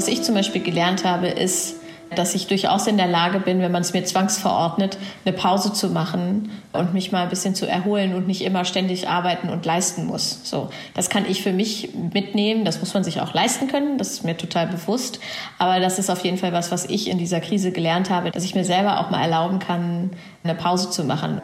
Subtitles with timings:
[0.00, 1.76] Was ich zum Beispiel gelernt habe, ist,
[2.16, 4.96] dass ich durchaus in der Lage bin, wenn man es mir zwangsverordnet,
[5.26, 9.10] eine Pause zu machen und mich mal ein bisschen zu erholen und nicht immer ständig
[9.10, 10.40] arbeiten und leisten muss.
[10.42, 12.64] So, das kann ich für mich mitnehmen.
[12.64, 13.98] Das muss man sich auch leisten können.
[13.98, 15.20] Das ist mir total bewusst.
[15.58, 18.42] Aber das ist auf jeden Fall was, was ich in dieser Krise gelernt habe, dass
[18.42, 20.12] ich mir selber auch mal erlauben kann,
[20.44, 21.42] eine Pause zu machen.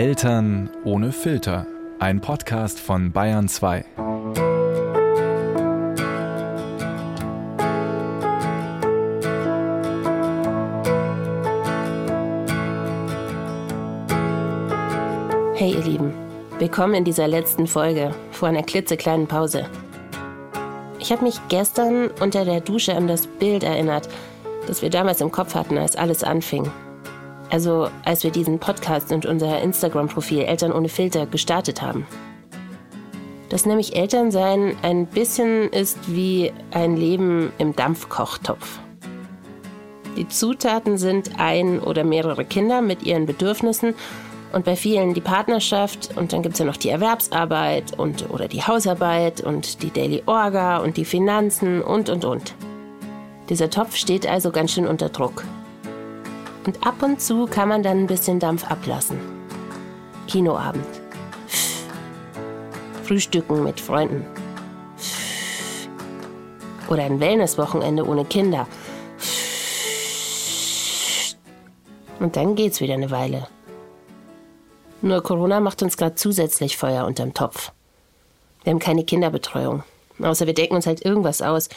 [0.00, 1.66] Eltern ohne Filter
[1.98, 3.84] ein Podcast von Bayern 2.
[15.54, 16.14] Hey ihr Lieben,
[16.58, 19.68] willkommen in dieser letzten Folge vor einer klitzekleinen Pause.
[20.98, 24.08] Ich habe mich gestern unter der Dusche an das Bild erinnert,
[24.66, 26.70] das wir damals im Kopf hatten, als alles anfing.
[27.50, 32.06] Also als wir diesen Podcast und unser Instagram-Profil Eltern ohne Filter gestartet haben.
[33.48, 38.78] Dass nämlich Elternsein ein bisschen ist wie ein Leben im Dampfkochtopf.
[40.16, 43.94] Die Zutaten sind ein oder mehrere Kinder mit ihren Bedürfnissen
[44.52, 48.48] und bei vielen die Partnerschaft und dann gibt es ja noch die Erwerbsarbeit und oder
[48.48, 52.54] die Hausarbeit und die Daily Orga und die Finanzen und und und.
[53.48, 55.44] Dieser Topf steht also ganz schön unter Druck.
[56.70, 59.18] Und ab und zu kann man dann ein bisschen Dampf ablassen.
[60.28, 60.86] Kinoabend.
[63.02, 64.24] Frühstücken mit Freunden.
[66.88, 68.68] Oder ein Wellnesswochenende ohne Kinder.
[72.20, 73.48] Und dann geht's wieder eine Weile.
[75.02, 77.72] Nur Corona macht uns gerade zusätzlich Feuer unterm Topf.
[78.62, 79.82] Wir haben keine Kinderbetreuung.
[80.22, 81.68] Außer wir decken uns halt irgendwas aus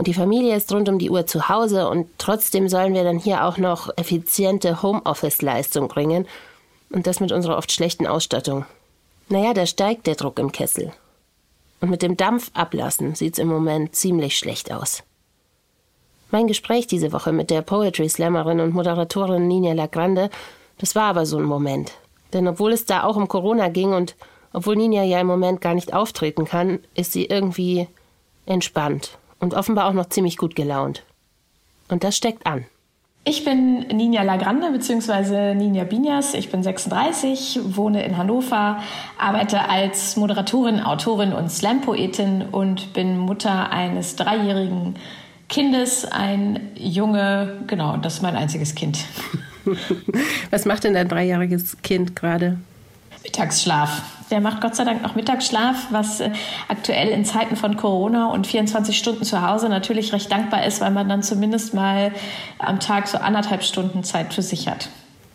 [0.00, 3.18] und die Familie ist rund um die Uhr zu Hause und trotzdem sollen wir dann
[3.18, 6.26] hier auch noch effiziente Homeoffice-Leistung bringen
[6.88, 8.64] und das mit unserer oft schlechten Ausstattung.
[9.28, 10.90] Naja, da steigt der Druck im Kessel.
[11.82, 15.02] Und mit dem Dampf ablassen sieht's im Moment ziemlich schlecht aus.
[16.30, 20.30] Mein Gespräch diese Woche mit der Poetry Slammerin und Moderatorin Nina Lagrande,
[20.78, 21.92] das war aber so ein Moment.
[22.32, 24.16] Denn obwohl es da auch um Corona ging und
[24.54, 27.86] obwohl Nina ja im Moment gar nicht auftreten kann, ist sie irgendwie
[28.46, 31.02] entspannt und offenbar auch noch ziemlich gut gelaunt.
[31.88, 32.64] Und das steckt an.
[33.24, 35.54] Ich bin Ninja Lagrande bzw.
[35.54, 36.32] Ninja Binias.
[36.32, 38.82] Ich bin 36, wohne in Hannover,
[39.18, 44.94] arbeite als Moderatorin, Autorin und Slam-Poetin und bin Mutter eines dreijährigen
[45.50, 49.00] Kindes, ein Junge, genau, das ist mein einziges Kind.
[50.50, 52.58] Was macht denn dein dreijähriges Kind gerade?
[53.22, 54.19] Mittagsschlaf.
[54.30, 56.30] Der macht Gott sei Dank noch Mittagsschlaf, was äh,
[56.68, 60.92] aktuell in Zeiten von Corona und 24 Stunden zu Hause natürlich recht dankbar ist, weil
[60.92, 62.12] man dann zumindest mal
[62.58, 64.88] am Tag so anderthalb Stunden Zeit für sich hat.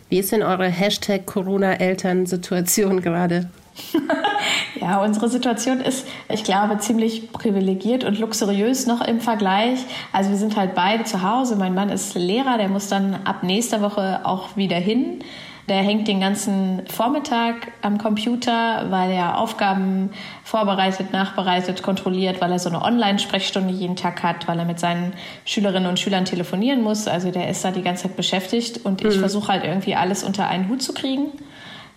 [0.08, 3.50] Wie ist denn eure Hashtag Corona-Eltern-Situation gerade?
[4.80, 9.80] ja, unsere Situation ist, ich glaube, ziemlich privilegiert und luxuriös noch im Vergleich.
[10.14, 11.58] Also wir sind halt beide zu Hause.
[11.58, 15.20] Mein Mann ist Lehrer, der muss dann ab nächster Woche auch wieder hin.
[15.68, 20.12] Der hängt den ganzen Vormittag am Computer, weil er Aufgaben
[20.44, 25.14] vorbereitet, nachbereitet, kontrolliert, weil er so eine Online-Sprechstunde jeden Tag hat, weil er mit seinen
[25.44, 27.08] Schülerinnen und Schülern telefonieren muss.
[27.08, 29.22] Also der ist da die ganze Zeit beschäftigt und ich mhm.
[29.22, 31.32] versuche halt irgendwie alles unter einen Hut zu kriegen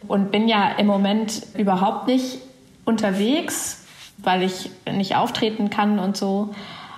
[0.06, 2.38] und bin ja im Moment überhaupt nicht
[2.86, 3.84] unterwegs,
[4.16, 6.54] weil ich nicht auftreten kann und so.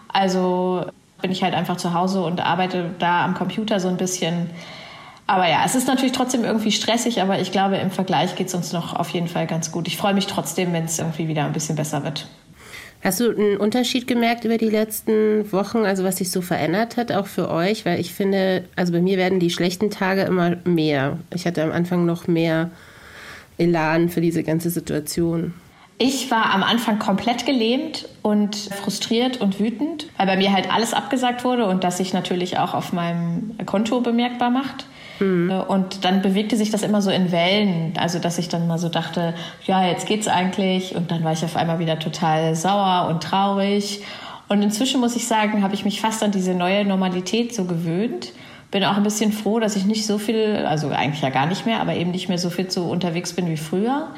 [0.07, 0.85] Also
[1.21, 4.51] bin ich halt einfach zu Hause und arbeite da am Computer so ein bisschen
[5.31, 8.55] aber ja, es ist natürlich trotzdem irgendwie stressig, aber ich glaube, im Vergleich geht es
[8.55, 9.87] uns noch auf jeden Fall ganz gut.
[9.87, 12.27] Ich freue mich trotzdem, wenn es irgendwie wieder ein bisschen besser wird.
[13.05, 17.13] Hast du einen Unterschied gemerkt über die letzten Wochen, also was sich so verändert hat,
[17.13, 17.87] auch für euch?
[17.87, 21.19] Weil ich finde, also bei mir werden die schlechten Tage immer mehr.
[21.33, 22.73] Ich hatte am Anfang noch mehr
[23.57, 25.55] Elan für diese ganze Situation.
[25.99, 30.93] Ich war am Anfang komplett gelähmt und frustriert und wütend, weil bei mir halt alles
[30.93, 34.87] abgesagt wurde und das sich natürlich auch auf meinem Konto bemerkbar macht.
[35.21, 35.51] Mhm.
[35.69, 37.93] Und dann bewegte sich das immer so in Wellen.
[37.97, 39.35] Also, dass ich dann mal so dachte,
[39.67, 40.97] ja, jetzt geht's eigentlich.
[40.97, 44.03] Und dann war ich auf einmal wieder total sauer und traurig.
[44.49, 48.33] Und inzwischen muss ich sagen, habe ich mich fast an diese neue Normalität so gewöhnt.
[48.71, 51.67] Bin auch ein bisschen froh, dass ich nicht so viel, also eigentlich ja gar nicht
[51.67, 54.09] mehr, aber eben nicht mehr so viel so unterwegs bin wie früher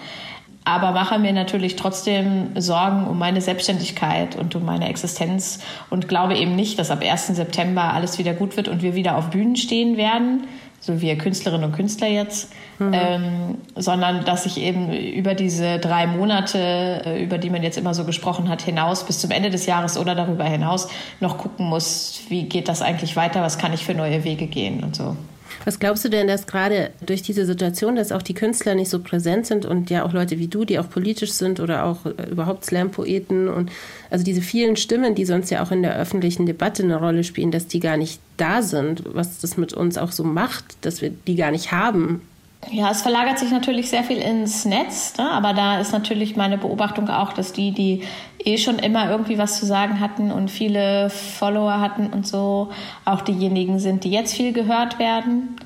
[0.65, 5.59] aber mache mir natürlich trotzdem Sorgen um meine Selbstständigkeit und um meine Existenz
[5.91, 7.29] und glaube eben nicht, dass ab 1.
[7.29, 10.45] September alles wieder gut wird und wir wieder auf Bühnen stehen werden,
[10.83, 12.93] so wie Künstlerinnen und Künstler jetzt, mhm.
[12.93, 16.59] ähm, sondern dass ich eben über diese drei Monate,
[17.07, 19.97] äh, über die man jetzt immer so gesprochen hat, hinaus bis zum Ende des Jahres
[19.97, 20.89] oder darüber hinaus
[21.21, 24.83] noch gucken muss, wie geht das eigentlich weiter, was kann ich für neue Wege gehen
[24.83, 25.17] und so.
[25.65, 29.01] Was glaubst du denn, dass gerade durch diese Situation, dass auch die Künstler nicht so
[29.01, 32.31] präsent sind und ja auch Leute wie du, die auch politisch sind oder auch äh,
[32.31, 33.71] überhaupt Slam-Poeten und
[34.11, 37.51] also diese vielen Stimmen, die sonst ja auch in der öffentlichen Debatte eine Rolle spielen,
[37.51, 41.11] dass die gar nicht da sind, was das mit uns auch so macht, dass wir
[41.11, 42.23] die gar nicht haben?
[42.71, 45.31] Ja, es verlagert sich natürlich sehr viel ins Netz, ne?
[45.31, 48.05] aber da ist natürlich meine Beobachtung auch, dass die, die
[48.39, 52.71] eh schon immer irgendwie was zu sagen hatten und viele Follower hatten und so,
[53.05, 55.57] auch diejenigen sind, die jetzt viel gehört werden.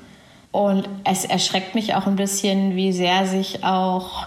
[0.51, 4.25] Und es erschreckt mich auch ein bisschen, wie sehr sich auch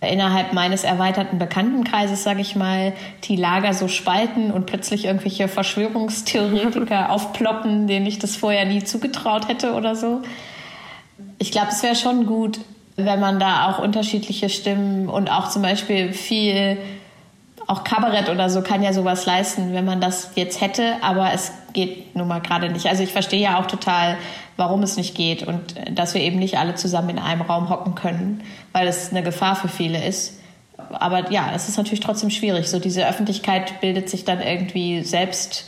[0.00, 2.92] innerhalb meines erweiterten Bekanntenkreises, sage ich mal,
[3.24, 9.48] die Lager so spalten und plötzlich irgendwelche Verschwörungstheoretiker aufploppen, denen ich das vorher nie zugetraut
[9.48, 10.22] hätte oder so
[11.42, 12.60] ich glaube, es wäre schon gut,
[12.94, 16.78] wenn man da auch unterschiedliche Stimmen und auch zum Beispiel viel,
[17.66, 21.50] auch Kabarett oder so kann ja sowas leisten, wenn man das jetzt hätte, aber es
[21.72, 22.86] geht nun mal gerade nicht.
[22.86, 24.18] Also ich verstehe ja auch total,
[24.56, 27.96] warum es nicht geht und dass wir eben nicht alle zusammen in einem Raum hocken
[27.96, 30.38] können, weil es eine Gefahr für viele ist.
[30.92, 32.68] Aber ja, es ist natürlich trotzdem schwierig.
[32.68, 35.66] So diese Öffentlichkeit bildet sich dann irgendwie selbst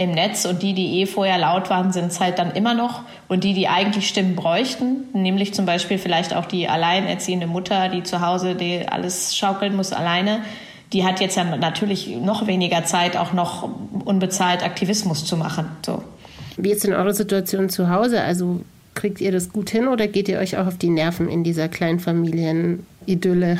[0.00, 3.02] im Netz und die, die eh vorher laut waren, sind es halt dann immer noch.
[3.28, 8.02] Und die, die eigentlich Stimmen bräuchten, nämlich zum Beispiel vielleicht auch die alleinerziehende Mutter, die
[8.02, 10.40] zu Hause die alles schaukeln muss alleine,
[10.94, 13.68] die hat jetzt ja natürlich noch weniger Zeit, auch noch
[14.06, 15.66] unbezahlt Aktivismus zu machen.
[15.84, 16.02] So.
[16.56, 18.22] Wie ist denn eure Situation zu Hause?
[18.22, 18.62] Also
[18.94, 21.68] kriegt ihr das gut hin oder geht ihr euch auch auf die Nerven in dieser
[21.68, 23.58] Kleinfamilien-Idylle?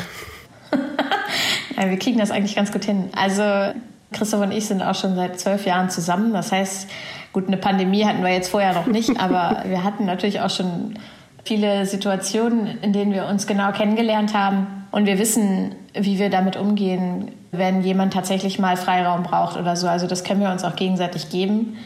[1.77, 3.11] ja, wir kriegen das eigentlich ganz gut hin.
[3.13, 3.75] Also
[4.13, 6.33] Christoph und ich sind auch schon seit zwölf Jahren zusammen.
[6.33, 6.89] Das heißt,
[7.33, 10.99] gut, eine Pandemie hatten wir jetzt vorher noch nicht, aber wir hatten natürlich auch schon
[11.45, 14.67] viele Situationen, in denen wir uns genau kennengelernt haben.
[14.91, 19.89] Und wir wissen, wie wir damit umgehen, wenn jemand tatsächlich mal Freiraum braucht oder so.
[19.89, 21.77] Also das können wir uns auch gegenseitig geben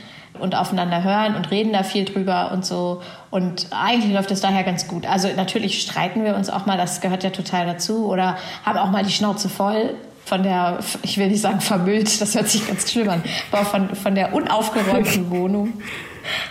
[0.40, 3.02] und aufeinander hören und reden da viel drüber und so.
[3.30, 5.06] Und eigentlich läuft es daher ganz gut.
[5.06, 8.90] Also natürlich streiten wir uns auch mal, das gehört ja total dazu, oder haben auch
[8.90, 9.94] mal die Schnauze voll
[10.24, 13.22] von der, ich will nicht sagen vermüllt, das hört sich ganz schlimm an,
[13.52, 15.74] aber von, von der unaufgeräumten Wohnung,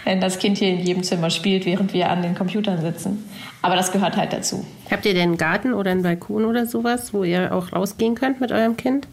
[0.03, 3.29] wenn das Kind hier in jedem Zimmer spielt, während wir an den Computern sitzen.
[3.61, 4.65] Aber das gehört halt dazu.
[4.91, 8.41] Habt ihr denn einen Garten oder einen Balkon oder sowas, wo ihr auch rausgehen könnt
[8.41, 9.07] mit eurem Kind?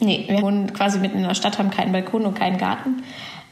[0.00, 3.02] Nee, wir wohnen quasi mitten in der Stadt, haben keinen Balkon und keinen Garten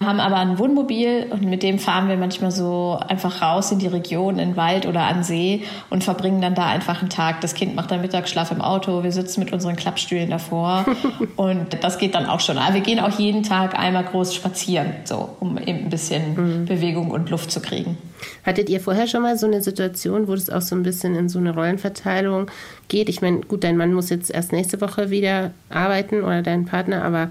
[0.07, 3.87] haben aber ein Wohnmobil und mit dem fahren wir manchmal so einfach raus in die
[3.87, 7.41] Region, in den Wald oder an See und verbringen dann da einfach einen Tag.
[7.41, 10.85] Das Kind macht dann Mittagsschlaf im Auto, wir sitzen mit unseren Klappstühlen davor
[11.37, 12.59] und das geht dann auch schon.
[12.59, 16.65] Aber wir gehen auch jeden Tag einmal groß spazieren, so, um eben ein bisschen mhm.
[16.67, 17.99] Bewegung und Luft zu kriegen.
[18.45, 21.29] Hattet ihr vorher schon mal so eine Situation, wo es auch so ein bisschen in
[21.29, 22.51] so eine Rollenverteilung
[22.89, 23.09] geht?
[23.09, 27.05] Ich meine, gut, dein Mann muss jetzt erst nächste Woche wieder arbeiten oder dein Partner,
[27.05, 27.31] aber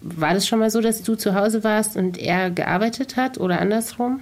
[0.00, 3.60] war das schon mal so, dass du zu Hause warst und er gearbeitet hat oder
[3.60, 4.20] andersrum?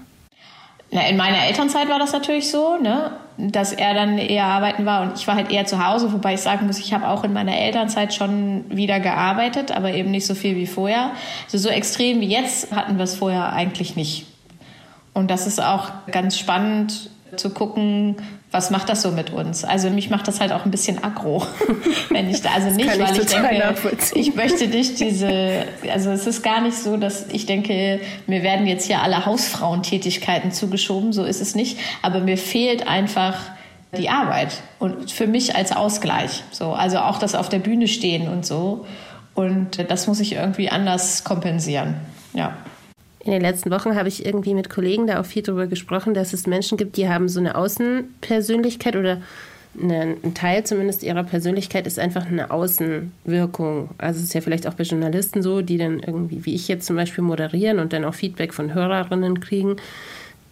[0.91, 3.13] Na, in meiner Elternzeit war das natürlich so, ne?
[3.37, 6.41] dass er dann eher arbeiten war und ich war halt eher zu Hause, wobei ich
[6.41, 10.35] sagen muss, ich habe auch in meiner Elternzeit schon wieder gearbeitet, aber eben nicht so
[10.35, 11.11] viel wie vorher.
[11.47, 14.27] Also so extrem wie jetzt hatten wir es vorher eigentlich nicht.
[15.15, 18.17] Und das ist auch ganz spannend zu gucken,
[18.51, 19.65] was macht das so mit uns?
[19.65, 21.45] Also mich macht das halt auch ein bisschen aggro,
[22.11, 23.75] wenn ich da, also nicht, weil ich, ich denke,
[24.15, 28.67] ich möchte nicht diese, also es ist gar nicht so, dass ich denke, mir werden
[28.67, 33.39] jetzt hier alle Hausfrauentätigkeiten zugeschoben, so ist es nicht, aber mir fehlt einfach
[33.97, 38.29] die Arbeit und für mich als Ausgleich, so, also auch das auf der Bühne stehen
[38.29, 38.87] und so.
[39.35, 41.97] Und das muss ich irgendwie anders kompensieren,
[42.35, 42.57] ja
[43.25, 46.33] in den letzten Wochen habe ich irgendwie mit Kollegen da auch viel darüber gesprochen, dass
[46.35, 49.23] es Menschen gibt, die haben so eine Außenpersönlichkeit oder
[49.77, 53.91] ein Teil zumindest ihrer Persönlichkeit ist einfach eine Außenwirkung.
[53.99, 56.87] Also es ist ja vielleicht auch bei Journalisten so, die dann irgendwie, wie ich jetzt
[56.87, 59.77] zum Beispiel, moderieren und dann auch Feedback von Hörerinnen kriegen.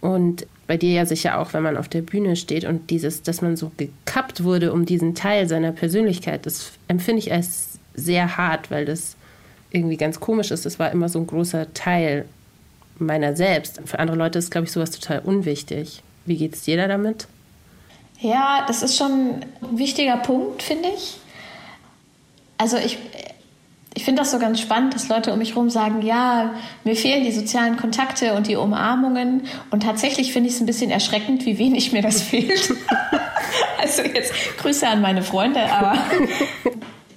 [0.01, 3.41] Und bei dir ja sicher auch, wenn man auf der Bühne steht und dieses, dass
[3.41, 8.71] man so gekappt wurde um diesen Teil seiner Persönlichkeit, das empfinde ich als sehr hart,
[8.71, 9.15] weil das
[9.71, 10.65] irgendwie ganz komisch ist.
[10.65, 12.25] Das war immer so ein großer Teil
[12.99, 13.81] meiner selbst.
[13.85, 16.03] Für andere Leute ist, glaube ich, sowas total unwichtig.
[16.25, 17.27] Wie geht es dir da damit?
[18.19, 21.17] Ja, das ist schon ein wichtiger Punkt, finde ich.
[22.57, 22.97] Also ich,
[23.93, 26.53] ich finde das so ganz spannend, dass Leute um mich herum sagen, ja,
[26.85, 29.41] mir fehlen die sozialen Kontakte und die Umarmungen.
[29.71, 32.73] Und tatsächlich finde ich es ein bisschen erschreckend, wie wenig mir das fehlt.
[33.81, 35.97] also jetzt Grüße an meine Freunde, aber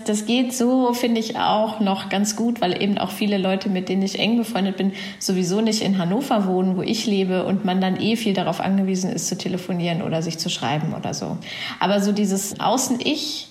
[0.08, 3.88] das geht so, finde ich, auch noch ganz gut, weil eben auch viele Leute, mit
[3.88, 7.80] denen ich eng befreundet bin, sowieso nicht in Hannover wohnen, wo ich lebe und man
[7.80, 11.38] dann eh viel darauf angewiesen ist, zu telefonieren oder sich zu schreiben oder so.
[11.80, 13.48] Aber so dieses Außen-Ich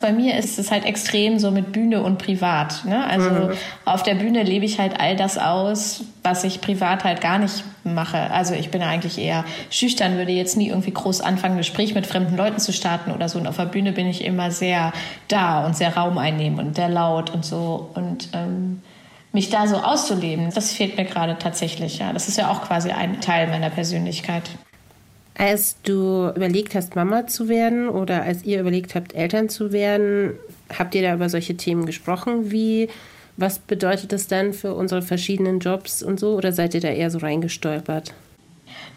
[0.00, 2.84] Bei mir ist es halt extrem so mit Bühne und privat.
[2.84, 3.04] Ne?
[3.04, 3.50] Also mhm.
[3.84, 7.64] auf der Bühne lebe ich halt all das aus, was ich privat halt gar nicht
[7.82, 8.30] mache.
[8.30, 12.06] Also ich bin eigentlich eher schüchtern, würde jetzt nie irgendwie groß anfangen, ein Gespräch mit
[12.06, 13.40] fremden Leuten zu starten oder so.
[13.40, 14.92] Und auf der Bühne bin ich immer sehr
[15.26, 17.90] da und sehr Raum einnehmen und sehr laut und so.
[17.94, 18.82] Und ähm,
[19.32, 21.98] mich da so auszuleben, das fehlt mir gerade tatsächlich.
[21.98, 24.44] Ja, das ist ja auch quasi ein Teil meiner Persönlichkeit.
[25.38, 30.32] Als du überlegt hast, Mama zu werden oder als ihr überlegt habt, Eltern zu werden,
[30.76, 32.50] habt ihr da über solche Themen gesprochen?
[32.50, 32.88] Wie,
[33.36, 36.34] was bedeutet das dann für unsere verschiedenen Jobs und so?
[36.34, 38.14] Oder seid ihr da eher so reingestolpert?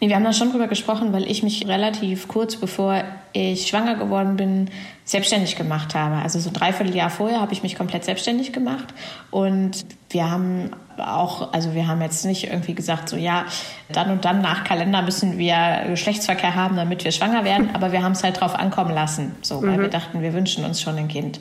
[0.02, 3.94] Nee, wir haben da schon drüber gesprochen, weil ich mich relativ kurz bevor ich schwanger
[3.94, 4.68] geworden bin,
[5.04, 6.16] selbstständig gemacht habe.
[6.16, 8.92] Also so ein Dreivierteljahr vorher habe ich mich komplett selbstständig gemacht.
[9.30, 13.44] Und wir haben auch, also wir haben jetzt nicht irgendwie gesagt, so ja,
[13.92, 17.70] dann und dann nach Kalender müssen wir Geschlechtsverkehr haben, damit wir schwanger werden.
[17.72, 19.82] Aber wir haben es halt drauf ankommen lassen, so, weil mhm.
[19.82, 21.38] wir dachten, wir wünschen uns schon ein Kind.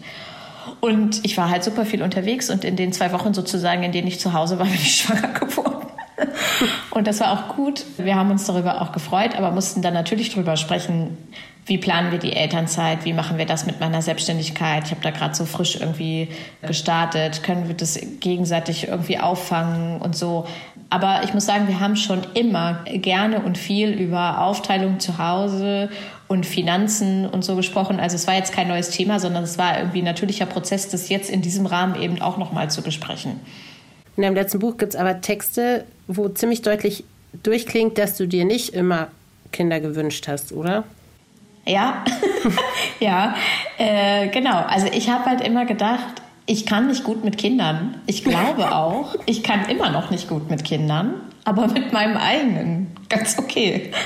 [0.81, 4.07] Und ich war halt super viel unterwegs und in den zwei Wochen sozusagen, in denen
[4.07, 5.80] ich zu Hause war, bin ich schwanger geworden.
[6.91, 7.83] Und das war auch gut.
[7.97, 11.17] Wir haben uns darüber auch gefreut, aber mussten dann natürlich darüber sprechen,
[11.65, 14.85] wie planen wir die Elternzeit, wie machen wir das mit meiner Selbstständigkeit.
[14.85, 16.27] Ich habe da gerade so frisch irgendwie
[16.61, 20.47] gestartet, können wir das gegenseitig irgendwie auffangen und so.
[20.89, 25.89] Aber ich muss sagen, wir haben schon immer gerne und viel über Aufteilung zu Hause
[26.27, 27.99] und Finanzen und so gesprochen.
[27.99, 31.09] Also es war jetzt kein neues Thema, sondern es war irgendwie ein natürlicher Prozess, das
[31.09, 33.39] jetzt in diesem Rahmen eben auch nochmal zu besprechen.
[34.17, 37.03] In deinem letzten Buch gibt es aber Texte, wo ziemlich deutlich
[37.43, 39.07] durchklingt, dass du dir nicht immer
[39.51, 40.83] Kinder gewünscht hast, oder?
[41.65, 42.03] Ja,
[42.99, 43.35] ja,
[43.77, 44.63] äh, genau.
[44.63, 48.01] Also ich habe halt immer gedacht, ich kann nicht gut mit Kindern.
[48.07, 51.13] Ich glaube auch, ich kann immer noch nicht gut mit Kindern,
[51.43, 53.91] aber mit meinem eigenen ganz okay.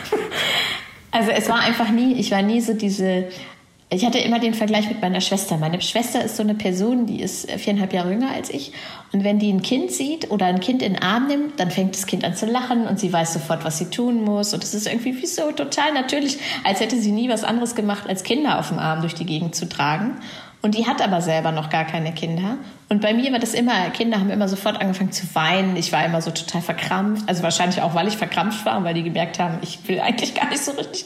[1.11, 3.29] Also es war einfach nie, ich war nie so diese
[3.89, 5.57] ich hatte immer den Vergleich mit meiner Schwester.
[5.57, 8.73] Meine Schwester ist so eine Person, die ist viereinhalb Jahre jünger als ich.
[9.13, 11.93] Und wenn die ein Kind sieht oder ein Kind in den Arm nimmt, dann fängt
[11.93, 14.55] das Kind an zu lachen und sie weiß sofort, was sie tun muss.
[14.55, 18.09] Und es ist irgendwie wie so total natürlich, als hätte sie nie was anderes gemacht,
[18.09, 20.19] als Kinder auf dem Arm durch die Gegend zu tragen.
[20.65, 22.57] Und die hat aber selber noch gar keine Kinder.
[22.89, 25.75] Und bei mir war das immer, Kinder haben immer sofort angefangen zu weinen.
[25.75, 27.29] Ich war immer so total verkrampft.
[27.29, 30.33] Also wahrscheinlich auch, weil ich verkrampft war und weil die gemerkt haben, ich will eigentlich
[30.33, 31.05] gar nicht so richtig.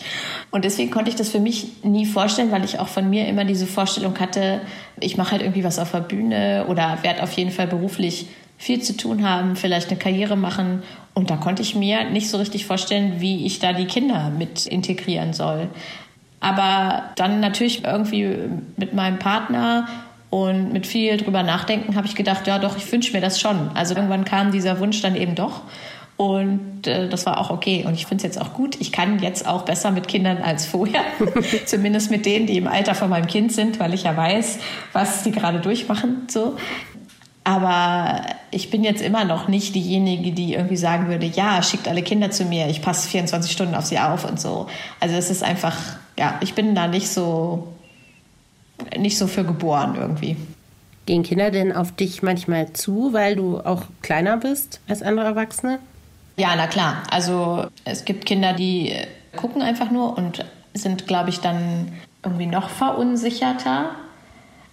[0.50, 3.44] Und deswegen konnte ich das für mich nie vorstellen, weil ich auch von mir immer
[3.44, 4.62] diese Vorstellung hatte,
[5.02, 8.82] ich mache halt irgendwie was auf der Bühne oder werde auf jeden Fall beruflich viel
[8.82, 10.84] zu tun haben, vielleicht eine Karriere machen.
[11.14, 14.68] Und da konnte ich mir nicht so richtig vorstellen, wie ich da die Kinder mit
[14.68, 15.68] integrieren soll.
[16.40, 18.38] Aber dann natürlich irgendwie
[18.78, 19.88] mit meinem Partner
[20.30, 23.72] und mit viel drüber nachdenken habe ich gedacht, ja doch, ich wünsche mir das schon.
[23.74, 25.62] Also irgendwann kam dieser Wunsch dann eben doch.
[26.18, 27.86] Und äh, das war auch okay.
[27.88, 28.76] Und ich finde es jetzt auch gut.
[28.82, 31.02] Ich kann jetzt auch besser mit Kindern als vorher.
[31.66, 34.60] Zumindest mit denen, die im Alter von meinem Kind sind, weil ich ja weiß,
[34.92, 36.28] was sie gerade durchmachen.
[36.28, 36.58] So.
[37.46, 42.04] Aber ich bin jetzt immer noch nicht diejenige, die irgendwie sagen würde, ja, schickt alle
[42.04, 44.68] Kinder zu mir, ich passe 24 Stunden auf sie auf und so.
[45.00, 45.78] Also es ist einfach,
[46.20, 47.74] ja, ich bin da nicht so,
[48.98, 50.38] nicht so für geboren irgendwie.
[51.06, 55.80] Gehen Kinder denn auf dich manchmal zu, weil du auch kleiner bist als andere Erwachsene?
[56.38, 57.04] Ja, na klar.
[57.10, 58.94] Also es gibt Kinder, die
[59.36, 61.92] gucken einfach nur und sind, glaube ich, dann
[62.24, 63.96] irgendwie noch verunsicherter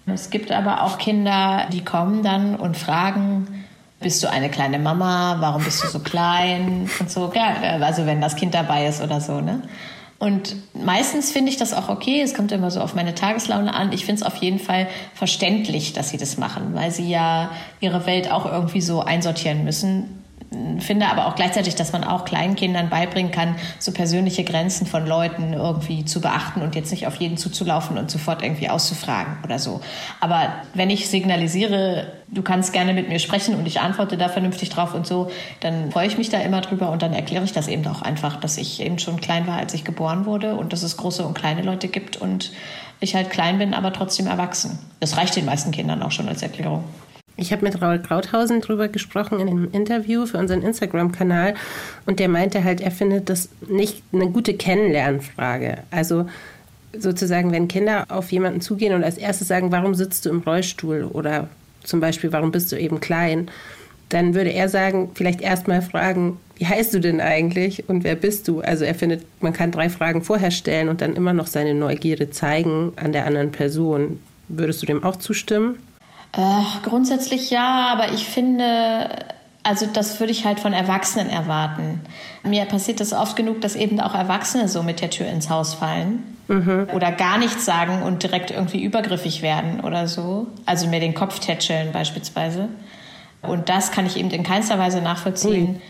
[0.07, 3.65] es gibt aber auch Kinder, die kommen dann und fragen,
[4.01, 5.37] bist du eine kleine Mama?
[5.41, 6.89] Warum bist du so klein?
[7.01, 9.63] Und so, ja, also wenn das Kind dabei ist oder so, ne?
[10.19, 12.23] Und meistens finde ich das auch okay.
[12.23, 13.93] Es kommt immer so auf meine Tageslaune an.
[13.93, 18.07] Ich finde es auf jeden Fall verständlich, dass sie das machen, weil sie ja ihre
[18.07, 20.25] Welt auch irgendwie so einsortieren müssen
[20.79, 25.53] finde aber auch gleichzeitig, dass man auch Kleinkindern beibringen kann, so persönliche Grenzen von Leuten
[25.53, 29.81] irgendwie zu beachten und jetzt nicht auf jeden zuzulaufen und sofort irgendwie auszufragen oder so.
[30.21, 34.71] Aber wenn ich signalisiere, du kannst gerne mit mir sprechen und ich antworte da vernünftig
[34.71, 37.69] drauf und so, dann freue ich mich da immer drüber und dann erkläre ich das
[37.69, 40.83] eben auch einfach, dass ich eben schon klein war, als ich geboren wurde und dass
[40.83, 42.53] es große und kleine Leute gibt und
[43.01, 44.79] ich halt klein bin, aber trotzdem erwachsen.
[45.01, 46.85] Das reicht den meisten Kindern auch schon als Erklärung.
[47.39, 51.55] Ich habe mit Raul Krauthausen drüber gesprochen in einem Interview für unseren Instagram-Kanal
[52.07, 55.79] und der meinte halt, er findet das nicht eine gute Kennenlernfrage.
[55.91, 56.27] Also
[56.97, 61.05] sozusagen, wenn Kinder auf jemanden zugehen und als erstes sagen, warum sitzt du im Rollstuhl
[61.05, 61.49] oder
[61.83, 63.51] zum Beispiel, warum bist du eben klein,
[64.09, 68.49] dann würde er sagen, vielleicht erstmal fragen, wie heißt du denn eigentlich und wer bist
[68.49, 68.61] du?
[68.61, 72.31] Also er findet, man kann drei Fragen vorher stellen und dann immer noch seine Neugierde
[72.31, 74.21] zeigen an der anderen Person.
[74.49, 75.77] Würdest du dem auch zustimmen?
[76.33, 79.09] Äh, grundsätzlich ja, aber ich finde,
[79.67, 82.01] Also das würde ich halt von Erwachsenen erwarten.
[82.45, 85.75] Mir passiert es oft genug, dass eben auch Erwachsene so mit der Tür ins Haus
[85.75, 86.87] fallen mhm.
[86.95, 90.47] oder gar nichts sagen und direkt irgendwie übergriffig werden oder so.
[90.67, 92.69] Also mir den Kopf tätscheln beispielsweise.
[93.43, 95.81] Und das kann ich eben in keinster Weise nachvollziehen.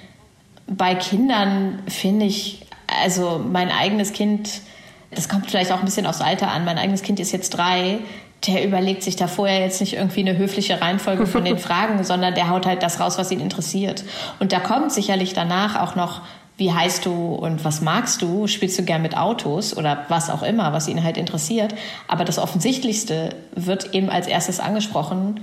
[0.66, 0.74] Ui.
[0.74, 2.64] Bei Kindern finde ich,
[3.02, 4.62] also mein eigenes Kind,
[5.10, 6.64] das kommt vielleicht auch ein bisschen aufs Alter an.
[6.64, 7.98] Mein eigenes Kind ist jetzt drei
[8.46, 12.34] der überlegt sich da vorher jetzt nicht irgendwie eine höfliche Reihenfolge von den Fragen, sondern
[12.34, 14.04] der haut halt das raus, was ihn interessiert.
[14.38, 16.22] Und da kommt sicherlich danach auch noch,
[16.56, 18.46] wie heißt du und was magst du?
[18.46, 21.74] Spielst du gern mit Autos oder was auch immer, was ihn halt interessiert.
[22.08, 25.40] Aber das Offensichtlichste wird eben als erstes angesprochen.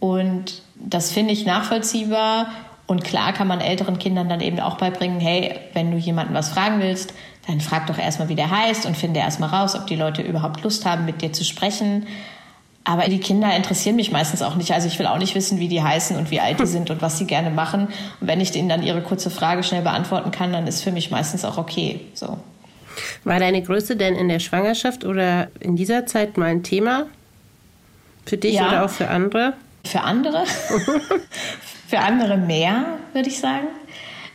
[0.00, 2.48] Und das finde ich nachvollziehbar.
[2.88, 6.48] Und klar kann man älteren Kindern dann eben auch beibringen, hey, wenn du jemanden was
[6.48, 7.12] fragen willst,
[7.46, 10.62] dann frag doch erstmal, wie der heißt und finde erstmal raus, ob die Leute überhaupt
[10.64, 12.06] Lust haben, mit dir zu sprechen.
[12.84, 14.72] Aber die Kinder interessieren mich meistens auch nicht.
[14.72, 17.02] Also ich will auch nicht wissen, wie die heißen und wie alt die sind und
[17.02, 17.88] was sie gerne machen.
[18.20, 21.10] Und wenn ich denen dann ihre kurze Frage schnell beantworten kann, dann ist für mich
[21.10, 22.00] meistens auch okay.
[22.14, 22.38] So.
[23.24, 27.04] War deine Größe denn in der Schwangerschaft oder in dieser Zeit mal ein Thema?
[28.24, 28.68] Für dich ja.
[28.68, 29.52] oder auch für andere?
[29.84, 30.44] Für andere?
[31.88, 33.66] für andere mehr, würde ich sagen.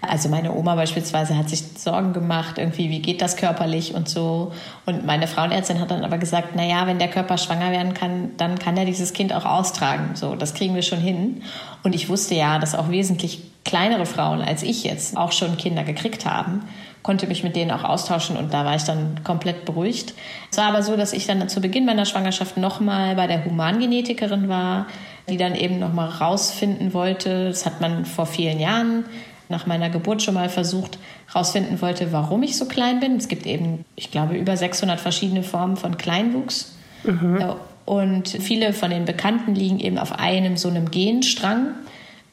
[0.01, 4.51] Also meine Oma beispielsweise hat sich Sorgen gemacht, irgendwie, wie geht das körperlich und so.
[4.85, 8.31] Und meine Frauenärztin hat dann aber gesagt, na ja, wenn der Körper schwanger werden kann,
[8.35, 10.15] dann kann er dieses Kind auch austragen.
[10.15, 11.43] So, das kriegen wir schon hin.
[11.83, 15.83] Und ich wusste ja, dass auch wesentlich kleinere Frauen als ich jetzt auch schon Kinder
[15.83, 16.63] gekriegt haben
[17.03, 20.13] konnte mich mit denen auch austauschen und da war ich dann komplett beruhigt.
[20.49, 24.47] Es war aber so, dass ich dann zu Beginn meiner Schwangerschaft nochmal bei der Humangenetikerin
[24.47, 24.87] war,
[25.29, 29.05] die dann eben nochmal rausfinden wollte, das hat man vor vielen Jahren
[29.49, 33.15] nach meiner Geburt schon mal versucht, herausfinden wollte, warum ich so klein bin.
[33.17, 36.75] Es gibt eben, ich glaube, über 600 verschiedene Formen von Kleinwuchs.
[37.03, 37.55] Mhm.
[37.85, 41.73] Und viele von den Bekannten liegen eben auf einem so einem Genstrang,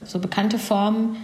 [0.02, 1.16] so bekannte Formen.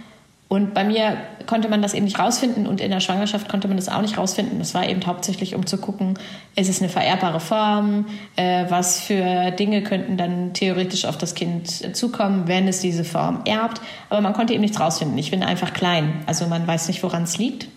[0.49, 3.75] Und bei mir konnte man das eben nicht rausfinden und in der Schwangerschaft konnte man
[3.75, 4.59] das auch nicht rausfinden.
[4.59, 6.17] Das war eben hauptsächlich, um zu gucken,
[6.55, 8.05] ist es eine vererbbare Form,
[8.37, 13.41] äh, was für Dinge könnten dann theoretisch auf das Kind zukommen, wenn es diese Form
[13.45, 13.81] erbt.
[14.09, 15.17] Aber man konnte eben nichts rausfinden.
[15.17, 17.67] Ich bin einfach klein, also man weiß nicht, woran es liegt.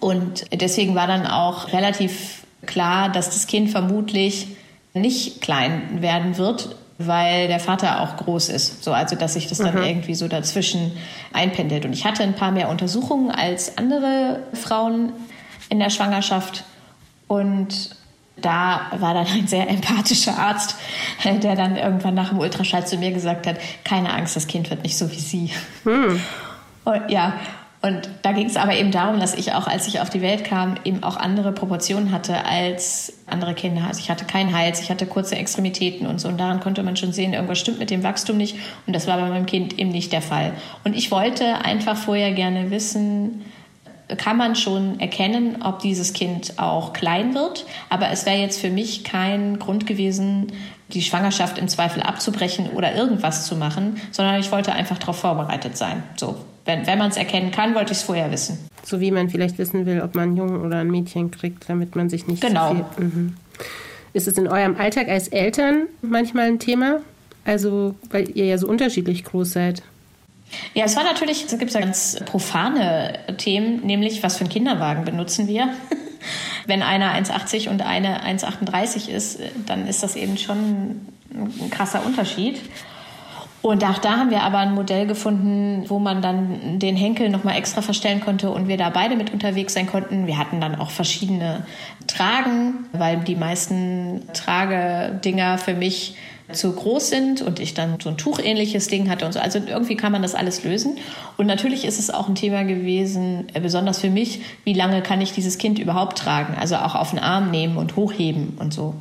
[0.00, 4.48] Und deswegen war dann auch relativ klar, dass das Kind vermutlich
[4.94, 8.82] nicht klein werden wird, weil der Vater auch groß ist.
[8.82, 9.82] So, also dass sich das dann mhm.
[9.82, 10.92] irgendwie so dazwischen
[11.32, 11.84] einpendelt.
[11.84, 15.12] Und ich hatte ein paar mehr Untersuchungen als andere Frauen
[15.68, 16.64] in der Schwangerschaft.
[17.28, 17.96] Und
[18.36, 20.76] da war dann ein sehr empathischer Arzt,
[21.24, 24.82] der dann irgendwann nach dem Ultraschall zu mir gesagt hat, keine Angst, das Kind wird
[24.82, 25.50] nicht so wie Sie.
[25.84, 26.20] Mhm.
[26.84, 27.34] Und ja,
[27.86, 30.42] und da ging es aber eben darum, dass ich auch, als ich auf die Welt
[30.42, 33.84] kam, eben auch andere Proportionen hatte als andere Kinder.
[33.86, 36.26] Also ich hatte keinen Hals, ich hatte kurze Extremitäten und so.
[36.26, 38.56] Und daran konnte man schon sehen, irgendwas stimmt mit dem Wachstum nicht.
[38.88, 40.52] Und das war bei meinem Kind eben nicht der Fall.
[40.82, 43.44] Und ich wollte einfach vorher gerne wissen,
[44.16, 47.66] kann man schon erkennen, ob dieses Kind auch klein wird.
[47.88, 50.52] Aber es wäre jetzt für mich kein Grund gewesen,
[50.88, 55.76] die Schwangerschaft im Zweifel abzubrechen oder irgendwas zu machen, sondern ich wollte einfach darauf vorbereitet
[55.76, 56.02] sein.
[56.16, 58.58] So, wenn, wenn man es erkennen kann, wollte ich es vorher wissen.
[58.84, 61.96] So wie man vielleicht wissen will, ob man einen Jungen oder ein Mädchen kriegt, damit
[61.96, 62.68] man sich nicht genau.
[62.68, 63.04] so viel...
[63.04, 63.36] Mhm.
[64.12, 67.00] Ist es in eurem Alltag als Eltern manchmal ein Thema?
[67.44, 69.82] Also, weil ihr ja so unterschiedlich groß seid.
[70.74, 75.04] Ja, es war natürlich, es gibt ja ganz profane Themen, nämlich was für einen Kinderwagen
[75.04, 75.68] benutzen wir.
[76.66, 82.60] Wenn einer 1,80 und eine 1,38 ist, dann ist das eben schon ein krasser Unterschied.
[83.66, 87.56] Und auch da haben wir aber ein Modell gefunden, wo man dann den Henkel nochmal
[87.56, 90.28] extra verstellen konnte und wir da beide mit unterwegs sein konnten.
[90.28, 91.66] Wir hatten dann auch verschiedene
[92.06, 96.14] Tragen, weil die meisten Tragedinger für mich
[96.52, 99.40] zu groß sind und ich dann so ein tuchähnliches Ding hatte und so.
[99.40, 100.96] Also irgendwie kann man das alles lösen.
[101.36, 105.20] Und natürlich ist es auch ein Thema gewesen, äh, besonders für mich, wie lange kann
[105.20, 106.54] ich dieses Kind überhaupt tragen?
[106.54, 108.94] Also auch auf den Arm nehmen und hochheben und so.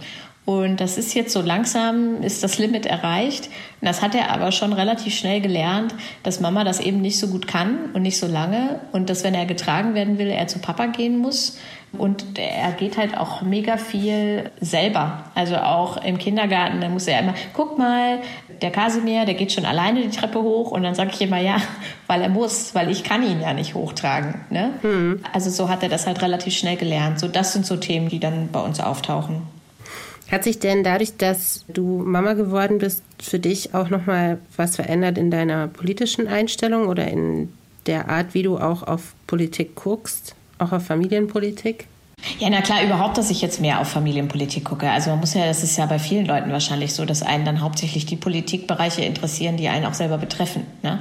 [0.45, 3.47] Und das ist jetzt so langsam, ist das Limit erreicht.
[3.81, 7.27] Und das hat er aber schon relativ schnell gelernt, dass Mama das eben nicht so
[7.27, 8.79] gut kann und nicht so lange.
[8.91, 11.58] Und dass, wenn er getragen werden will, er zu Papa gehen muss.
[11.97, 15.23] Und er geht halt auch mega viel selber.
[15.34, 18.19] Also auch im Kindergarten, da muss er immer, guck mal,
[18.62, 20.69] der Kasimir, der geht schon alleine die Treppe hoch.
[20.69, 21.58] Und dann sage ich immer, ja,
[22.05, 24.41] weil er muss, weil ich kann ihn ja nicht hochtragen.
[24.51, 24.71] Ne?
[24.84, 25.23] Mhm.
[25.34, 27.19] Also so hat er das halt relativ schnell gelernt.
[27.19, 29.55] So, das sind so Themen, die dann bei uns auftauchen.
[30.31, 35.17] Hat sich denn dadurch, dass du Mama geworden bist, für dich auch nochmal was verändert
[35.17, 37.53] in deiner politischen Einstellung oder in
[37.85, 41.88] der Art, wie du auch auf Politik guckst, auch auf Familienpolitik?
[42.39, 44.89] Ja, na klar, überhaupt, dass ich jetzt mehr auf Familienpolitik gucke.
[44.89, 47.61] Also man muss ja, das ist ja bei vielen Leuten wahrscheinlich so, dass einen dann
[47.61, 50.65] hauptsächlich die Politikbereiche interessieren, die einen auch selber betreffen.
[50.81, 50.99] Ne?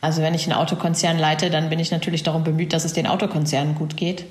[0.00, 3.06] Also wenn ich einen Autokonzern leite, dann bin ich natürlich darum bemüht, dass es den
[3.06, 4.24] Autokonzernen gut geht.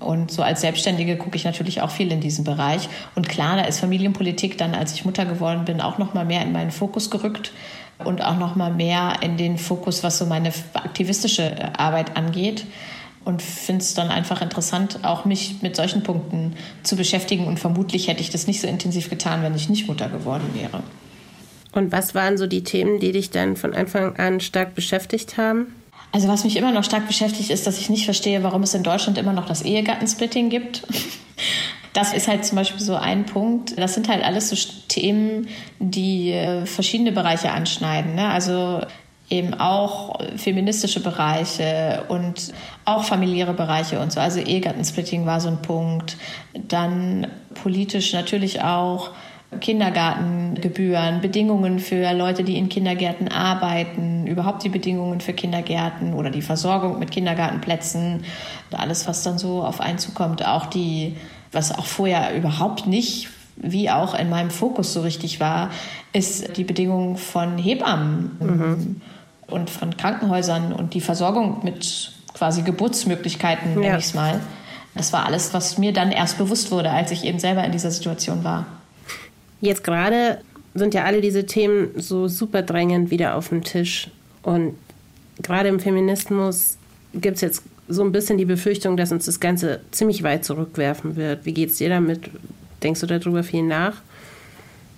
[0.00, 2.88] Und so als Selbstständige gucke ich natürlich auch viel in diesem Bereich.
[3.14, 6.42] Und klar, da ist Familienpolitik dann, als ich Mutter geworden bin, auch noch mal mehr
[6.42, 7.52] in meinen Fokus gerückt
[7.98, 12.66] und auch noch mal mehr in den Fokus, was so meine aktivistische Arbeit angeht.
[13.24, 17.46] Und finde es dann einfach interessant, auch mich mit solchen Punkten zu beschäftigen.
[17.46, 20.82] Und vermutlich hätte ich das nicht so intensiv getan, wenn ich nicht Mutter geworden wäre.
[21.70, 25.72] Und was waren so die Themen, die dich dann von Anfang an stark beschäftigt haben?
[26.12, 28.82] Also was mich immer noch stark beschäftigt, ist, dass ich nicht verstehe, warum es in
[28.82, 30.86] Deutschland immer noch das Ehegattensplitting gibt.
[31.94, 33.78] Das ist halt zum Beispiel so ein Punkt.
[33.78, 34.56] Das sind halt alles so
[34.88, 35.48] Themen,
[35.78, 38.14] die äh, verschiedene Bereiche anschneiden.
[38.14, 38.28] Ne?
[38.28, 38.80] Also
[39.28, 42.52] eben auch feministische Bereiche und
[42.84, 44.20] auch familiäre Bereiche und so.
[44.20, 46.16] Also Ehegattensplitting war so ein Punkt.
[46.54, 47.26] Dann
[47.62, 49.10] politisch natürlich auch
[49.60, 56.42] Kindergartengebühren, Bedingungen für Leute, die in Kindergärten arbeiten, überhaupt die Bedingungen für Kindergärten oder die
[56.42, 58.24] Versorgung mit Kindergartenplätzen,
[58.72, 61.16] alles, was dann so auf einen zukommt, auch die,
[61.52, 65.70] was auch vorher überhaupt nicht wie auch in meinem Fokus so richtig war,
[66.12, 69.00] ist die Bedingungen von Hebammen mhm.
[69.46, 74.40] und von Krankenhäusern und die Versorgung mit quasi Geburtsmöglichkeiten, nenne ich es mal.
[74.94, 77.90] Das war alles, was mir dann erst bewusst wurde, als ich eben selber in dieser
[77.90, 78.66] Situation war.
[79.62, 80.40] Jetzt gerade
[80.74, 84.08] sind ja alle diese Themen so super drängend wieder auf dem Tisch.
[84.42, 84.74] Und
[85.40, 86.76] gerade im Feminismus
[87.14, 91.14] gibt es jetzt so ein bisschen die Befürchtung, dass uns das Ganze ziemlich weit zurückwerfen
[91.14, 91.46] wird.
[91.46, 92.28] Wie geht es dir damit?
[92.82, 93.94] Denkst du darüber viel nach?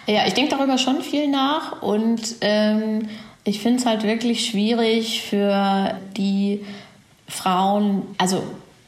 [0.06, 3.08] Ja, ich denke darüber schon viel nach und ähm,
[3.44, 6.64] ich finde es halt wirklich schwierig für die
[7.28, 8.42] Frauen, also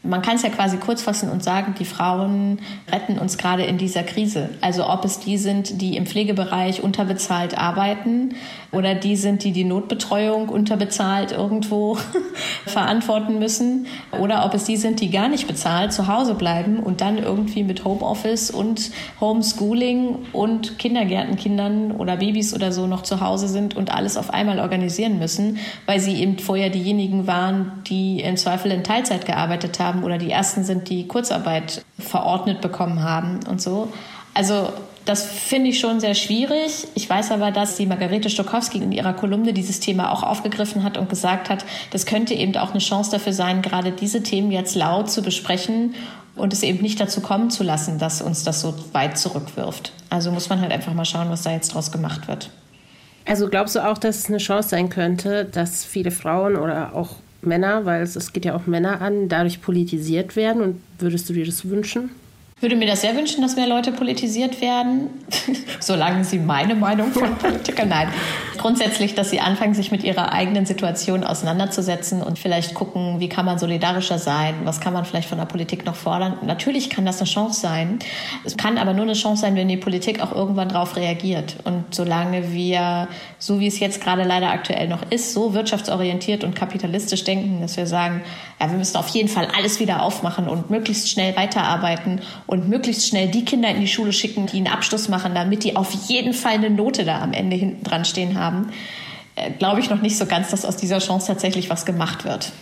[0.08, 3.78] man kann es ja quasi kurz fassen und sagen, die Frauen retten uns gerade in
[3.78, 4.50] dieser Krise.
[4.60, 8.34] Also ob es die sind, die im Pflegebereich unterbezahlt arbeiten
[8.72, 11.98] oder die sind, die die Notbetreuung unterbezahlt irgendwo
[12.66, 13.86] verantworten müssen
[14.18, 17.64] oder ob es die sind, die gar nicht bezahlt zu Hause bleiben und dann irgendwie
[17.64, 18.90] mit Homeoffice und
[19.20, 24.60] Homeschooling und Kindergärtenkindern oder Babys oder so noch zu Hause sind und alles auf einmal
[24.60, 29.95] organisieren müssen, weil sie eben vorher diejenigen waren, die im Zweifel in Teilzeit gearbeitet haben
[30.04, 33.92] oder die ersten sind, die Kurzarbeit verordnet bekommen haben und so.
[34.35, 34.72] Also
[35.06, 36.88] das finde ich schon sehr schwierig.
[36.94, 40.98] Ich weiß aber, dass die Margarete Stokowski in ihrer Kolumne dieses Thema auch aufgegriffen hat
[40.98, 44.74] und gesagt hat, das könnte eben auch eine Chance dafür sein, gerade diese Themen jetzt
[44.74, 45.94] laut zu besprechen
[46.35, 49.92] und es eben nicht dazu kommen zu lassen, dass uns das so weit zurückwirft.
[50.11, 52.50] Also muss man halt einfach mal schauen, was da jetzt draus gemacht wird.
[53.24, 57.11] Also glaubst du auch, dass es eine Chance sein könnte, dass viele Frauen oder auch
[57.42, 60.62] Männer, weil es, es geht ja auch Männer an, dadurch politisiert werden?
[60.62, 62.11] Und würdest du dir das wünschen?
[62.58, 65.10] Würde mir das sehr wünschen, dass mehr Leute politisiert werden,
[65.80, 68.08] solange sie meine Meinung von Politikern, nein.
[68.56, 73.44] Grundsätzlich, dass sie anfangen, sich mit ihrer eigenen Situation auseinanderzusetzen und vielleicht gucken, wie kann
[73.44, 76.38] man solidarischer sein, was kann man vielleicht von der Politik noch fordern.
[76.46, 77.98] Natürlich kann das eine Chance sein.
[78.44, 81.56] Es kann aber nur eine Chance sein, wenn die Politik auch irgendwann darauf reagiert.
[81.64, 86.56] Und solange wir, so wie es jetzt gerade leider aktuell noch ist, so wirtschaftsorientiert und
[86.56, 88.22] kapitalistisch denken, dass wir sagen,
[88.58, 93.09] ja, wir müssen auf jeden Fall alles wieder aufmachen und möglichst schnell weiterarbeiten und möglichst
[93.09, 96.32] schnell die Kinder in die Schule schicken, die einen Abschluss machen, damit die auf jeden
[96.32, 98.68] Fall eine Note da am Ende hinten dran stehen haben,
[99.35, 102.52] äh, glaube ich noch nicht so ganz, dass aus dieser Chance tatsächlich was gemacht wird.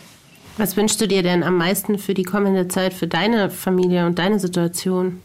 [0.57, 4.19] Was wünschst du dir denn am meisten für die kommende Zeit, für deine Familie und
[4.19, 5.21] deine Situation?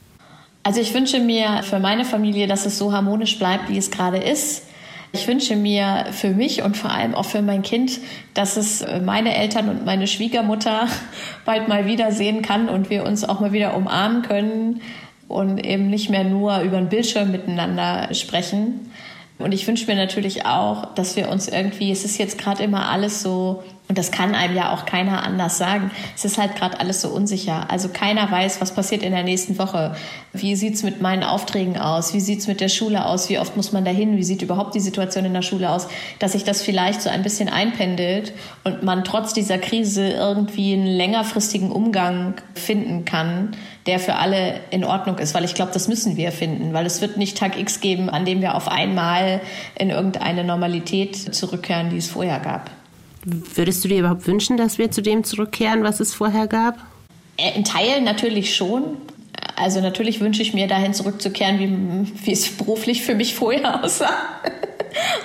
[0.64, 4.18] Also ich wünsche mir für meine Familie, dass es so harmonisch bleibt, wie es gerade
[4.18, 4.64] ist
[5.12, 8.00] ich wünsche mir für mich und vor allem auch für mein Kind,
[8.34, 10.88] dass es meine Eltern und meine Schwiegermutter
[11.46, 14.82] bald mal wiedersehen kann und wir uns auch mal wieder umarmen können
[15.28, 18.92] und eben nicht mehr nur über den Bildschirm miteinander sprechen.
[19.40, 22.90] Und ich wünsche mir natürlich auch, dass wir uns irgendwie, es ist jetzt gerade immer
[22.90, 25.90] alles so und das kann einem ja auch keiner anders sagen.
[26.16, 27.72] Es ist halt gerade alles so unsicher.
[27.72, 29.96] Also keiner weiß, was passiert in der nächsten Woche.
[30.32, 32.14] Wie sieht's mit meinen Aufträgen aus?
[32.14, 33.30] Wie sieht's mit der Schule aus?
[33.30, 34.16] Wie oft muss man dahin?
[34.16, 35.88] Wie sieht überhaupt die Situation in der Schule aus?
[36.20, 40.86] Dass sich das vielleicht so ein bisschen einpendelt und man trotz dieser Krise irgendwie einen
[40.86, 43.56] längerfristigen Umgang finden kann,
[43.88, 45.34] der für alle in Ordnung ist.
[45.34, 46.74] Weil ich glaube, das müssen wir finden.
[46.74, 49.42] Weil es wird nicht Tag X geben, an dem wir auf einmal
[49.74, 52.70] in irgendeine Normalität zurückkehren, die es vorher gab.
[53.26, 56.78] Würdest du dir überhaupt wünschen, dass wir zu dem zurückkehren, was es vorher gab?
[57.38, 58.98] Äh, in Teilen natürlich schon.
[59.56, 64.14] Also natürlich wünsche ich mir dahin zurückzukehren, wie, wie es beruflich für mich vorher aussah.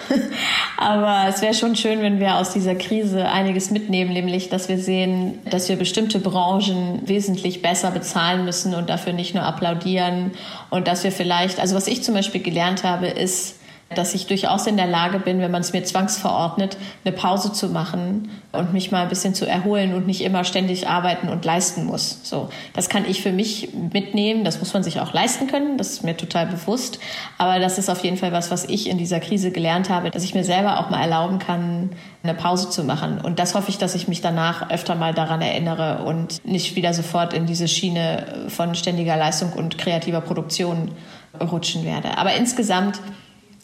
[0.77, 4.79] Aber es wäre schon schön, wenn wir aus dieser Krise einiges mitnehmen, nämlich, dass wir
[4.79, 10.33] sehen, dass wir bestimmte Branchen wesentlich besser bezahlen müssen und dafür nicht nur applaudieren
[10.71, 13.57] und dass wir vielleicht, also was ich zum Beispiel gelernt habe, ist,
[13.91, 17.69] dass ich durchaus in der Lage bin, wenn man es mir zwangsverordnet, eine Pause zu
[17.69, 21.85] machen und mich mal ein bisschen zu erholen und nicht immer ständig arbeiten und leisten
[21.85, 22.21] muss.
[22.23, 24.45] So, das kann ich für mich mitnehmen.
[24.45, 25.77] Das muss man sich auch leisten können.
[25.77, 26.99] Das ist mir total bewusst.
[27.39, 30.25] Aber das ist auf jeden Fall was, was ich in dieser Krise gelernt habe, dass
[30.25, 31.91] ich mir selber auch mal erlauben kann,
[32.23, 33.21] eine Pause zu machen.
[33.21, 36.95] Und das hoffe ich, dass ich mich danach öfter mal daran erinnere und nicht wieder
[36.95, 40.93] sofort in diese Schiene von ständiger Leistung und kreativer Produktion
[41.41, 42.17] rutschen werde.
[42.17, 43.01] Aber insgesamt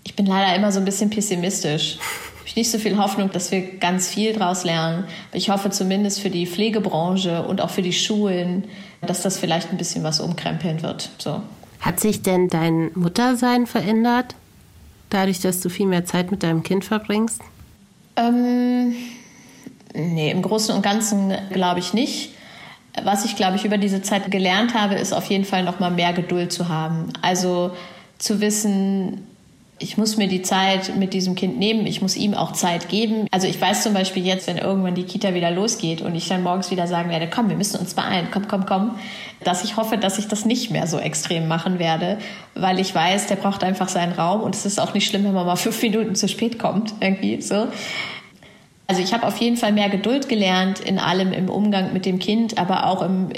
[0.04, 1.98] ich bin leider immer so ein bisschen pessimistisch.
[2.44, 5.04] Ich habe nicht so viel Hoffnung, dass wir ganz viel daraus lernen.
[5.32, 8.64] Ich hoffe zumindest für die Pflegebranche und auch für die Schulen,
[9.02, 11.10] dass das vielleicht ein bisschen was umkrempeln wird.
[11.18, 11.42] So.
[11.80, 14.34] Hat sich denn dein Muttersein verändert,
[15.10, 17.40] dadurch, dass du viel mehr Zeit mit deinem Kind verbringst?
[18.16, 18.94] Ähm,
[19.94, 22.34] nee, im Großen und Ganzen glaube ich nicht.
[23.04, 25.90] Was ich, glaube ich, über diese Zeit gelernt habe, ist auf jeden Fall noch mal
[25.90, 27.12] mehr Geduld zu haben.
[27.22, 27.70] Also
[28.18, 29.26] zu wissen,
[29.82, 33.26] ich muss mir die Zeit mit diesem Kind nehmen, ich muss ihm auch Zeit geben.
[33.30, 36.42] Also ich weiß zum Beispiel jetzt, wenn irgendwann die Kita wieder losgeht und ich dann
[36.42, 38.90] morgens wieder sagen werde, komm, wir müssen uns beeilen, komm, komm, komm,
[39.42, 42.18] dass ich hoffe, dass ich das nicht mehr so extrem machen werde,
[42.54, 45.32] weil ich weiß, der braucht einfach seinen Raum und es ist auch nicht schlimm, wenn
[45.32, 47.66] man mal fünf Minuten zu spät kommt, irgendwie so.
[48.86, 52.18] Also ich habe auf jeden Fall mehr Geduld gelernt in allem im Umgang mit dem
[52.18, 53.30] Kind, aber auch im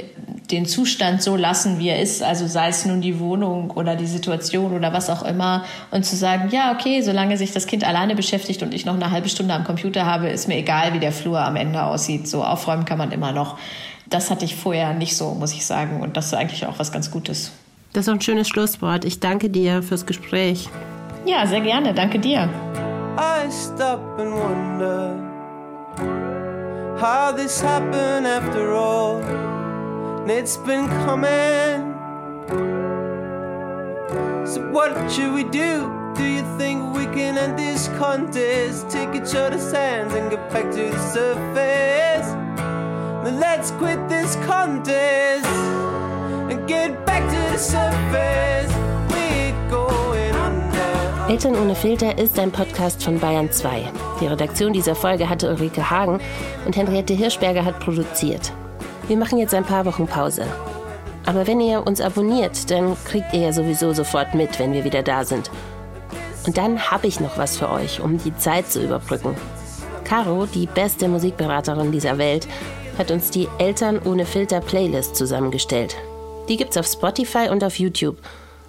[0.52, 4.06] den Zustand so lassen, wie er ist, also sei es nun die Wohnung oder die
[4.06, 8.14] Situation oder was auch immer, und zu sagen, ja, okay, solange sich das Kind alleine
[8.14, 11.12] beschäftigt und ich noch eine halbe Stunde am Computer habe, ist mir egal, wie der
[11.12, 12.28] Flur am Ende aussieht.
[12.28, 13.58] So aufräumen kann man immer noch.
[14.08, 16.92] Das hatte ich vorher nicht so, muss ich sagen, und das ist eigentlich auch was
[16.92, 17.52] ganz Gutes.
[17.94, 19.04] Das ist ein schönes Schlusswort.
[19.04, 20.68] Ich danke dir fürs Gespräch.
[21.26, 21.94] Ja, sehr gerne.
[21.94, 22.48] Danke dir.
[23.18, 25.14] I stop and wonder
[26.98, 29.51] how this happened after all.
[30.30, 31.94] It's been coming.
[34.46, 35.90] So, what should we do?
[36.16, 38.90] Do you think we can end this contest?
[38.90, 42.28] Take each other's hands and get back to the surface.
[43.24, 45.46] Then let's quit this contest
[46.50, 48.42] and get back to the surface.
[51.32, 53.90] Eltern ohne Filter ist ein Podcast von Bayern 2.
[54.20, 56.20] Die Redaktion dieser Folge hatte Ulrike Hagen
[56.66, 58.52] und Henriette Hirschberger hat produziert.
[59.12, 60.46] Wir machen jetzt ein paar Wochen Pause.
[61.26, 65.02] Aber wenn ihr uns abonniert, dann kriegt ihr ja sowieso sofort mit, wenn wir wieder
[65.02, 65.50] da sind.
[66.46, 69.36] Und dann habe ich noch was für euch, um die Zeit zu überbrücken.
[70.04, 72.48] Caro, die beste Musikberaterin dieser Welt,
[72.96, 75.94] hat uns die Eltern ohne Filter Playlist zusammengestellt.
[76.48, 78.16] Die gibt's auf Spotify und auf YouTube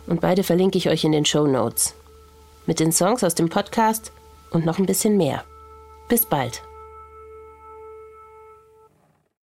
[0.08, 1.94] und beide verlinke ich euch in den Show Notes.
[2.66, 4.12] Mit den Songs aus dem Podcast
[4.52, 5.46] und noch ein bisschen mehr.
[6.10, 6.62] Bis bald.